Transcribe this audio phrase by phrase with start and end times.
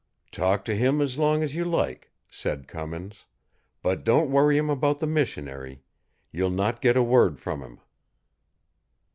[0.31, 3.25] "Talk to him as long as you like," said Cummins,
[3.83, 5.83] "but don't worry him about the missionary.
[6.31, 7.79] You'll not get a word from him."